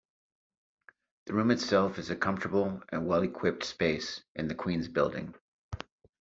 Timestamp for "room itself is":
1.35-2.09